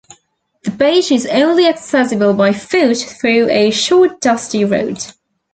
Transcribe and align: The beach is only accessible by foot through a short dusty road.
The 0.63 0.71
beach 0.71 1.11
is 1.11 1.27
only 1.27 1.67
accessible 1.67 2.33
by 2.33 2.53
foot 2.53 2.97
through 2.97 3.49
a 3.51 3.69
short 3.69 4.19
dusty 4.19 4.65
road. 4.65 4.97